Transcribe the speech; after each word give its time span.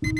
Hallo 0.00 0.12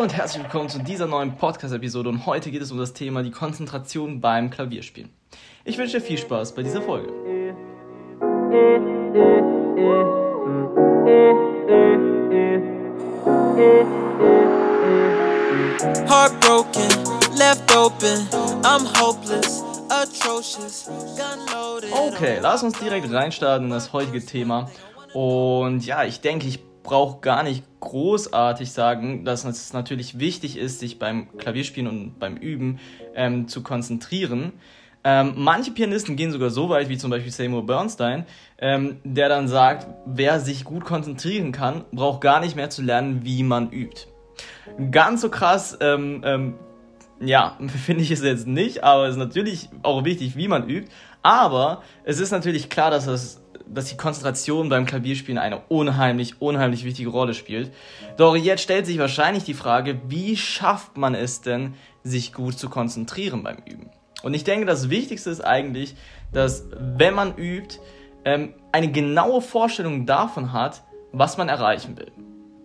und 0.00 0.16
herzlich 0.16 0.42
willkommen 0.42 0.70
zu 0.70 0.78
dieser 0.78 1.06
neuen 1.06 1.36
Podcast-Episode 1.36 2.08
und 2.08 2.24
heute 2.24 2.50
geht 2.50 2.62
es 2.62 2.72
um 2.72 2.78
das 2.78 2.94
Thema 2.94 3.22
die 3.22 3.30
Konzentration 3.30 4.22
beim 4.22 4.48
Klavierspielen. 4.48 5.17
Ich 5.64 5.76
wünsche 5.76 5.98
dir 5.98 6.04
viel 6.04 6.18
Spaß 6.18 6.54
bei 6.54 6.62
dieser 6.62 6.82
Folge. 6.82 7.12
Heartbroken, 16.08 16.88
left 17.36 17.76
open, 17.76 18.26
I'm 18.62 18.86
hopeless. 19.00 19.64
Okay, 21.90 22.38
lass 22.40 22.62
uns 22.62 22.78
direkt 22.78 23.10
reinstarten 23.10 23.66
in 23.66 23.70
das 23.70 23.92
heutige 23.92 24.24
Thema. 24.24 24.70
Und 25.12 25.84
ja, 25.86 26.04
ich 26.04 26.20
denke, 26.20 26.46
ich 26.46 26.60
brauche 26.82 27.20
gar 27.20 27.42
nicht 27.42 27.64
großartig 27.80 28.70
sagen, 28.70 29.24
dass 29.24 29.44
es 29.44 29.72
natürlich 29.72 30.18
wichtig 30.18 30.56
ist, 30.56 30.80
sich 30.80 30.98
beim 30.98 31.36
Klavierspielen 31.38 31.88
und 31.88 32.18
beim 32.18 32.36
Üben 32.36 32.80
ähm, 33.14 33.48
zu 33.48 33.62
konzentrieren. 33.62 34.52
Ähm, 35.10 35.32
manche 35.36 35.70
Pianisten 35.70 36.16
gehen 36.16 36.32
sogar 36.32 36.50
so 36.50 36.68
weit, 36.68 36.90
wie 36.90 36.98
zum 36.98 37.10
Beispiel 37.10 37.32
Seymour 37.32 37.64
Bernstein, 37.64 38.26
ähm, 38.58 38.98
der 39.04 39.30
dann 39.30 39.48
sagt, 39.48 39.86
wer 40.04 40.38
sich 40.38 40.64
gut 40.64 40.84
konzentrieren 40.84 41.50
kann, 41.50 41.86
braucht 41.92 42.20
gar 42.20 42.40
nicht 42.40 42.56
mehr 42.56 42.68
zu 42.68 42.82
lernen, 42.82 43.24
wie 43.24 43.42
man 43.42 43.70
übt. 43.70 44.02
Ganz 44.90 45.22
so 45.22 45.30
krass, 45.30 45.78
ähm, 45.80 46.20
ähm, 46.26 46.54
ja, 47.20 47.56
finde 47.86 48.02
ich 48.02 48.10
es 48.10 48.22
jetzt 48.22 48.46
nicht, 48.46 48.84
aber 48.84 49.06
es 49.06 49.12
ist 49.12 49.18
natürlich 49.18 49.70
auch 49.82 50.04
wichtig, 50.04 50.36
wie 50.36 50.46
man 50.46 50.68
übt. 50.68 50.90
Aber 51.22 51.82
es 52.04 52.20
ist 52.20 52.30
natürlich 52.30 52.68
klar, 52.68 52.90
dass 52.90 53.06
das 53.06 53.42
dass 53.70 53.86
die 53.86 53.98
Konzentration 53.98 54.70
beim 54.70 54.86
Klavierspielen 54.86 55.36
eine 55.36 55.60
unheimlich, 55.68 56.40
unheimlich 56.40 56.84
wichtige 56.84 57.10
Rolle 57.10 57.34
spielt. 57.34 57.70
Doch 58.16 58.34
jetzt 58.34 58.62
stellt 58.62 58.86
sich 58.86 58.98
wahrscheinlich 58.98 59.44
die 59.44 59.52
Frage, 59.52 60.00
wie 60.08 60.38
schafft 60.38 60.96
man 60.96 61.14
es 61.14 61.42
denn, 61.42 61.74
sich 62.02 62.32
gut 62.32 62.58
zu 62.58 62.70
konzentrieren 62.70 63.42
beim 63.42 63.58
Üben? 63.66 63.90
Und 64.22 64.34
ich 64.34 64.44
denke, 64.44 64.66
das 64.66 64.90
Wichtigste 64.90 65.30
ist 65.30 65.40
eigentlich, 65.40 65.94
dass 66.32 66.66
wenn 66.76 67.14
man 67.14 67.36
übt, 67.36 67.78
ähm, 68.24 68.54
eine 68.72 68.90
genaue 68.90 69.40
Vorstellung 69.40 70.06
davon 70.06 70.52
hat, 70.52 70.82
was 71.12 71.38
man 71.38 71.48
erreichen 71.48 71.96
will. 71.96 72.12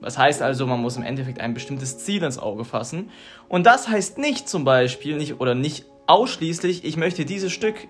Das 0.02 0.18
heißt 0.18 0.42
also, 0.42 0.68
man 0.68 0.82
muss 0.82 0.98
im 0.98 1.04
Endeffekt 1.04 1.40
ein 1.40 1.54
bestimmtes 1.54 2.00
Ziel 2.00 2.24
ins 2.24 2.38
Auge 2.38 2.66
fassen. 2.66 3.10
Und 3.48 3.66
das 3.66 3.88
heißt 3.88 4.18
nicht 4.18 4.50
zum 4.50 4.66
Beispiel, 4.66 5.16
nicht 5.16 5.40
oder 5.40 5.56
nicht 5.56 5.86
ausschließlich, 6.08 6.84
ich 6.84 6.98
möchte 6.98 7.24
dieses 7.24 7.54
Stück 7.54 7.88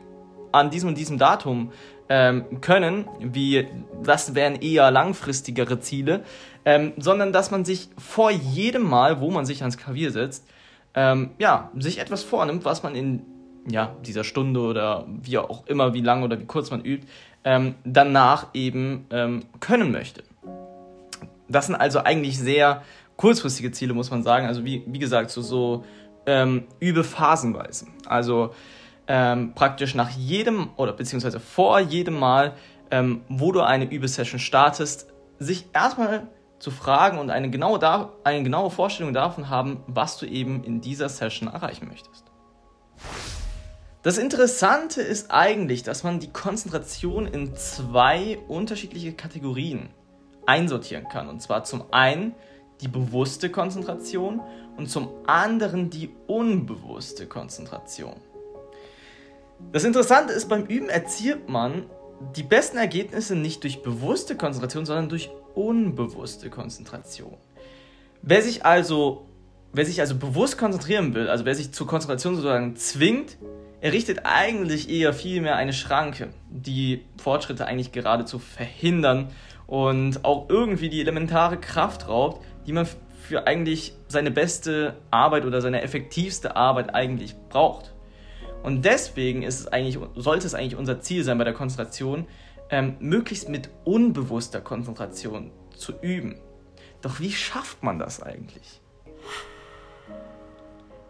an 0.51 0.69
diesem 0.69 0.89
und 0.89 0.97
diesem 0.97 1.17
Datum 1.17 1.71
ähm, 2.09 2.61
können, 2.61 3.07
wie 3.19 3.67
das 4.03 4.35
wären 4.35 4.55
eher 4.55 4.91
langfristigere 4.91 5.79
Ziele, 5.79 6.23
ähm, 6.65 6.93
sondern 6.97 7.33
dass 7.33 7.49
man 7.49 7.65
sich 7.65 7.89
vor 7.97 8.29
jedem 8.29 8.83
Mal, 8.83 9.19
wo 9.19 9.31
man 9.31 9.47
sich 9.47 9.61
ans 9.61 9.77
Klavier 9.77 10.11
setzt, 10.11 10.45
ähm, 10.93 11.31
ja, 11.39 11.71
sich 11.79 11.99
etwas 11.99 12.23
vornimmt, 12.23 12.65
was 12.65 12.83
man 12.83 12.93
in 12.93 13.23
ja, 13.67 13.95
dieser 14.05 14.23
Stunde 14.23 14.59
oder 14.59 15.05
wie 15.07 15.37
auch 15.37 15.65
immer, 15.67 15.93
wie 15.93 16.01
lang 16.01 16.23
oder 16.23 16.39
wie 16.39 16.45
kurz 16.45 16.71
man 16.71 16.81
übt, 16.81 17.07
ähm, 17.43 17.75
danach 17.83 18.47
eben 18.53 19.05
ähm, 19.09 19.45
können 19.59 19.91
möchte. 19.91 20.23
Das 21.47 21.67
sind 21.67 21.75
also 21.75 21.99
eigentlich 21.99 22.39
sehr 22.39 22.83
kurzfristige 23.17 23.71
Ziele, 23.71 23.93
muss 23.93 24.11
man 24.11 24.23
sagen. 24.23 24.47
Also 24.47 24.65
wie, 24.65 24.83
wie 24.87 24.99
gesagt, 24.99 25.29
so, 25.29 25.41
so 25.41 25.83
ähm, 26.25 26.65
übe 26.79 27.03
phasenweise. 27.03 27.87
Also 28.05 28.53
ähm, 29.07 29.53
praktisch 29.53 29.95
nach 29.95 30.09
jedem 30.09 30.69
oder 30.77 30.93
beziehungsweise 30.93 31.39
vor 31.39 31.79
jedem 31.79 32.17
Mal, 32.17 32.53
ähm, 32.91 33.21
wo 33.27 33.51
du 33.51 33.61
eine 33.61 33.85
Übesession 33.85 34.39
startest, 34.39 35.07
sich 35.39 35.65
erstmal 35.73 36.27
zu 36.59 36.71
fragen 36.71 37.17
und 37.17 37.29
eine 37.29 37.49
genaue, 37.49 37.79
da 37.79 38.13
eine 38.23 38.43
genaue 38.43 38.71
Vorstellung 38.71 39.13
davon 39.13 39.49
haben, 39.49 39.83
was 39.87 40.17
du 40.17 40.25
eben 40.25 40.63
in 40.63 40.79
dieser 40.79 41.09
Session 41.09 41.49
erreichen 41.49 41.89
möchtest. 41.89 42.23
Das 44.03 44.17
Interessante 44.17 45.01
ist 45.01 45.31
eigentlich, 45.31 45.81
dass 45.81 46.03
man 46.03 46.19
die 46.19 46.29
Konzentration 46.29 47.25
in 47.25 47.55
zwei 47.55 48.37
unterschiedliche 48.49 49.13
Kategorien 49.13 49.91
einsortieren 50.45 51.07
kann. 51.07 51.29
Und 51.29 51.41
zwar 51.41 51.63
zum 51.63 51.85
einen 51.91 52.35
die 52.81 52.89
bewusste 52.89 53.49
Konzentration 53.49 54.41
und 54.75 54.89
zum 54.89 55.07
anderen 55.25 55.89
die 55.89 56.09
unbewusste 56.27 57.27
Konzentration. 57.27 58.15
Das 59.71 59.85
Interessante 59.85 60.33
ist, 60.33 60.49
beim 60.49 60.65
Üben 60.65 60.89
erzielt 60.89 61.47
man 61.47 61.85
die 62.35 62.43
besten 62.43 62.75
Ergebnisse 62.75 63.37
nicht 63.37 63.63
durch 63.63 63.83
bewusste 63.83 64.35
Konzentration, 64.35 64.85
sondern 64.85 65.07
durch 65.07 65.29
unbewusste 65.55 66.49
Konzentration. 66.49 67.37
Wer 68.21 68.41
sich 68.41 68.65
also, 68.65 69.29
wer 69.71 69.85
sich 69.85 70.01
also 70.01 70.15
bewusst 70.15 70.57
konzentrieren 70.57 71.13
will, 71.13 71.29
also 71.29 71.45
wer 71.45 71.55
sich 71.55 71.71
zur 71.71 71.87
Konzentration 71.87 72.35
sozusagen 72.35 72.75
zwingt, 72.75 73.37
errichtet 73.83 74.21
eigentlich 74.23 74.89
eher 74.89 75.11
vielmehr 75.11 75.57
eine 75.57 75.73
Schranke, 75.73 76.29
die 76.49 77.03
Fortschritte 77.21 77.65
eigentlich 77.65 77.91
geradezu 77.91 78.39
verhindern 78.39 79.29
und 79.67 80.23
auch 80.23 80.47
irgendwie 80.47 80.87
die 80.87 81.01
elementare 81.01 81.57
Kraft 81.57 82.07
raubt, 82.07 82.45
die 82.65 82.71
man 82.71 82.87
für 83.27 83.45
eigentlich 83.45 83.93
seine 84.07 84.31
beste 84.31 84.95
Arbeit 85.11 85.43
oder 85.43 85.59
seine 85.59 85.81
effektivste 85.81 86.55
Arbeit 86.55 86.95
eigentlich 86.95 87.35
braucht. 87.49 87.93
Und 88.63 88.85
deswegen 88.85 89.43
ist 89.43 89.59
es 89.59 89.67
eigentlich, 89.67 89.99
sollte 90.15 90.47
es 90.47 90.55
eigentlich 90.55 90.77
unser 90.77 91.01
Ziel 91.01 91.25
sein 91.25 91.37
bei 91.37 91.43
der 91.43 91.53
Konzentration, 91.53 92.25
ähm, 92.69 92.95
möglichst 93.01 93.49
mit 93.49 93.69
unbewusster 93.83 94.61
Konzentration 94.61 95.51
zu 95.75 95.91
üben. 96.01 96.39
Doch 97.01 97.19
wie 97.19 97.33
schafft 97.33 97.83
man 97.83 97.99
das 97.99 98.23
eigentlich? 98.23 98.79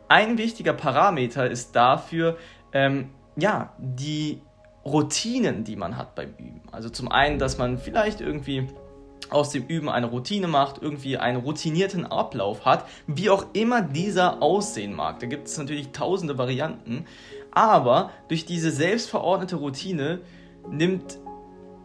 Ein 0.07 0.39
wichtiger 0.39 0.73
Parameter 0.73 1.49
ist 1.49 1.75
dafür, 1.75 2.37
ähm, 2.73 3.09
ja, 3.35 3.73
die 3.77 4.41
Routinen, 4.85 5.63
die 5.63 5.75
man 5.75 5.97
hat 5.97 6.15
beim 6.15 6.33
Üben. 6.37 6.61
Also 6.71 6.89
zum 6.89 7.09
einen, 7.09 7.39
dass 7.39 7.57
man 7.57 7.77
vielleicht 7.77 8.19
irgendwie 8.19 8.67
aus 9.29 9.49
dem 9.49 9.65
Üben 9.65 9.89
eine 9.89 10.07
Routine 10.07 10.47
macht, 10.47 10.81
irgendwie 10.81 11.17
einen 11.17 11.37
routinierten 11.37 12.05
Ablauf 12.05 12.65
hat, 12.65 12.85
wie 13.07 13.29
auch 13.29 13.45
immer 13.53 13.81
dieser 13.81 14.41
aussehen 14.41 14.93
mag. 14.93 15.19
Da 15.19 15.27
gibt 15.27 15.47
es 15.47 15.57
natürlich 15.57 15.91
tausende 15.91 16.37
Varianten, 16.37 17.05
aber 17.51 18.11
durch 18.27 18.45
diese 18.45 18.71
selbstverordnete 18.71 19.55
Routine 19.55 20.19
nimmt 20.69 21.19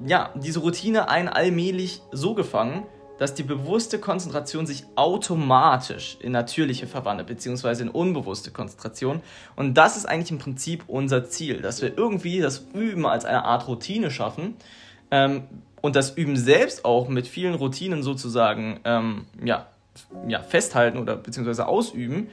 ja, 0.06 0.32
diese 0.36 0.60
Routine 0.60 1.08
einen 1.08 1.28
allmählich 1.28 2.02
so 2.12 2.34
gefangen, 2.34 2.86
dass 3.18 3.34
die 3.34 3.42
bewusste 3.42 3.98
Konzentration 3.98 4.66
sich 4.66 4.84
automatisch 4.94 6.16
in 6.20 6.32
natürliche 6.32 6.86
verwandelt, 6.86 7.28
beziehungsweise 7.28 7.82
in 7.82 7.88
unbewusste 7.88 8.50
Konzentration. 8.50 9.20
Und 9.56 9.74
das 9.74 9.96
ist 9.96 10.06
eigentlich 10.06 10.30
im 10.30 10.38
Prinzip 10.38 10.84
unser 10.86 11.24
Ziel, 11.28 11.60
dass 11.60 11.82
wir 11.82 11.98
irgendwie 11.98 12.40
das 12.40 12.64
Üben 12.72 13.06
als 13.06 13.24
eine 13.24 13.44
Art 13.44 13.68
Routine 13.68 14.10
schaffen 14.10 14.56
ähm, 15.10 15.42
und 15.80 15.96
das 15.96 16.16
Üben 16.16 16.36
selbst 16.36 16.84
auch 16.84 17.08
mit 17.08 17.26
vielen 17.26 17.54
Routinen 17.54 18.02
sozusagen 18.02 18.80
ähm, 18.84 19.26
ja, 19.44 19.66
ja, 20.28 20.40
festhalten 20.40 20.98
oder 20.98 21.16
beziehungsweise 21.16 21.66
ausüben, 21.66 22.28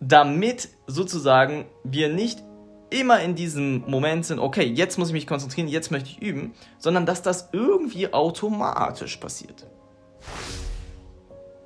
damit 0.00 0.68
sozusagen 0.86 1.66
wir 1.84 2.08
nicht 2.08 2.42
immer 2.90 3.20
in 3.20 3.36
diesem 3.36 3.84
Moment 3.86 4.26
sind, 4.26 4.38
okay, 4.38 4.64
jetzt 4.64 4.98
muss 4.98 5.08
ich 5.08 5.14
mich 5.14 5.26
konzentrieren, 5.26 5.68
jetzt 5.68 5.90
möchte 5.90 6.10
ich 6.10 6.20
üben, 6.20 6.52
sondern 6.78 7.06
dass 7.06 7.22
das 7.22 7.50
irgendwie 7.52 8.12
automatisch 8.12 9.16
passiert. 9.16 9.66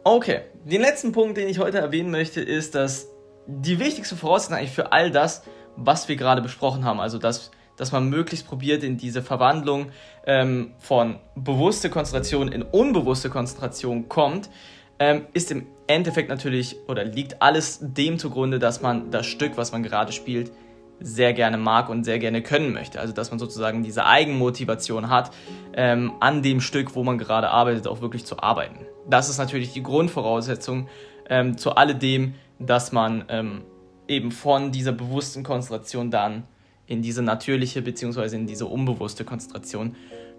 Okay, 0.05 0.43
den 0.65 0.83
letzten 0.83 1.13
Punkt, 1.13 1.37
den 1.37 1.49
ich 1.49 1.59
heute 1.59 1.79
erwähnen 1.79 2.11
möchte, 2.11 2.41
ist, 2.41 2.75
dass 2.75 3.09
die 3.47 3.79
wichtigste 3.79 4.17
Voraussetzung 4.17 4.57
eigentlich 4.57 4.73
für 4.73 4.93
all 4.93 5.11
das, 5.11 5.43
was 5.77 6.09
wir 6.09 6.17
gerade 6.17 6.43
besprochen 6.43 6.85
haben, 6.85 7.01
also 7.01 7.19
dass, 7.19 7.51
dass 7.77 7.93
man 7.93 8.09
möglichst 8.09 8.47
probiert, 8.47 8.83
in 8.83 8.97
diese 8.97 9.23
Verwandlung 9.23 9.91
ähm, 10.27 10.73
von 10.79 11.19
bewusste 11.35 11.91
Konzentration 11.91 12.49
in 12.49 12.63
unbewusste 12.63 13.31
Konzentration 13.31 14.09
kommt, 14.09 14.51
ähm, 14.99 15.27
ist 15.33 15.51
im 15.51 15.67
Endeffekt 15.87 16.29
natürlich 16.29 16.77
oder 16.87 17.05
liegt 17.05 17.43
alles 17.43 17.79
dem 17.81 18.19
zugrunde, 18.19 18.59
dass 18.59 18.81
man 18.81 19.11
das 19.11 19.27
Stück, 19.27 19.57
was 19.57 19.73
man 19.73 19.83
gerade 19.83 20.13
spielt, 20.13 20.53
sehr 21.05 21.35
gerne 21.35 21.59
mag 21.59 21.89
und 21.91 22.05
sehr 22.05 22.19
gerne 22.19 22.43
können 22.43 22.73
möchte. 22.73 22.99
Also 22.99 23.13
dass 23.13 23.31
man 23.31 23.39
sozusagen 23.39 23.83
diese 23.83 24.07
Eigenmotivation 24.07 25.11
hat, 25.11 25.31
ähm, 25.75 26.13
an 26.21 26.43
dem 26.43 26.61
Stück, 26.61 26.95
wo 26.97 27.05
man 27.05 27.19
gerade 27.19 27.51
arbeitet, 27.51 27.87
auch 27.87 28.01
wirklich 28.01 28.25
zu 28.25 28.41
arbeiten. 28.41 28.87
Das 29.09 29.29
ist 29.29 29.39
natürlich 29.39 29.73
die 29.73 29.83
Grundvoraussetzung 29.83 30.89
ähm, 31.29 31.59
zu 31.59 31.75
alledem, 31.75 32.35
dass 32.59 32.91
man 32.93 33.25
ähm, 33.29 33.63
eben 34.09 34.31
von 34.31 34.73
dieser 34.73 34.93
bewussten 34.93 35.43
Konzentration 35.43 36.11
dann 36.11 36.45
in 36.87 37.03
diese 37.03 37.23
natürliche 37.23 37.83
bzw. 37.83 38.35
in 38.37 38.47
diese 38.47 38.67
unbewusste 38.67 39.25
Konzentration 39.25 39.97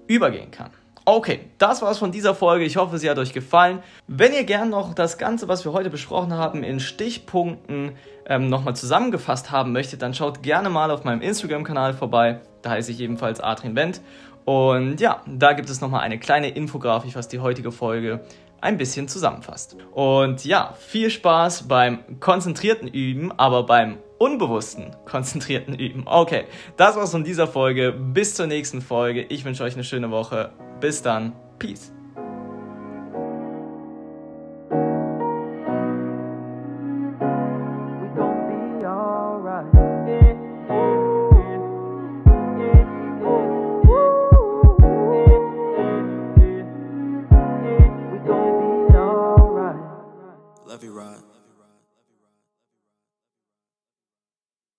übergehen 0.07 0.51
kann. 0.51 0.71
Okay, 1.07 1.41
das 1.59 1.83
war's 1.83 1.99
von 1.99 2.11
dieser 2.11 2.33
Folge. 2.33 2.65
Ich 2.65 2.77
hoffe, 2.77 2.97
sie 2.97 3.07
hat 3.07 3.19
euch 3.19 3.31
gefallen. 3.31 3.83
Wenn 4.07 4.33
ihr 4.33 4.43
gern 4.43 4.71
noch 4.71 4.95
das 4.95 5.19
Ganze, 5.19 5.47
was 5.47 5.63
wir 5.63 5.71
heute 5.71 5.91
besprochen 5.91 6.33
haben, 6.33 6.63
in 6.63 6.79
Stichpunkten 6.79 7.91
ähm, 8.25 8.49
nochmal 8.49 8.75
zusammengefasst 8.75 9.51
haben 9.51 9.71
möchtet, 9.71 10.01
dann 10.01 10.15
schaut 10.15 10.41
gerne 10.41 10.71
mal 10.71 10.89
auf 10.89 11.03
meinem 11.03 11.21
Instagram-Kanal 11.21 11.93
vorbei. 11.93 12.41
Da 12.63 12.71
heiße 12.71 12.91
ich 12.91 12.99
ebenfalls 13.01 13.39
Adrian 13.39 13.75
Wendt. 13.75 14.01
Und 14.45 14.99
ja, 14.99 15.21
da 15.27 15.53
gibt 15.53 15.69
es 15.69 15.79
nochmal 15.79 16.01
eine 16.01 16.17
kleine 16.17 16.49
Infografik, 16.49 17.15
was 17.15 17.27
die 17.27 17.39
heutige 17.39 17.71
Folge 17.71 18.21
ein 18.59 18.79
bisschen 18.79 19.07
zusammenfasst. 19.07 19.77
Und 19.93 20.43
ja, 20.43 20.73
viel 20.79 21.11
Spaß 21.11 21.67
beim 21.67 22.19
konzentrierten 22.19 22.87
Üben, 22.87 23.31
aber 23.31 23.67
beim 23.67 23.99
unbewussten 24.17 24.95
konzentrierten 25.05 25.75
Üben. 25.75 26.03
Okay, 26.05 26.45
das 26.77 26.95
war's 26.95 27.11
von 27.11 27.23
dieser 27.23 27.47
Folge. 27.47 27.91
Bis 27.91 28.35
zur 28.35 28.47
nächsten 28.47 28.81
Folge. 28.81 29.23
Ich 29.23 29.45
wünsche 29.45 29.63
euch 29.63 29.73
eine 29.73 29.83
schöne 29.83 30.11
Woche. 30.11 30.51
Bis 30.79 31.01
dann. 31.01 31.33
Peace. 31.59 31.94